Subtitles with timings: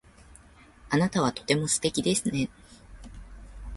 [0.89, 2.49] あなたはとても素敵ですね。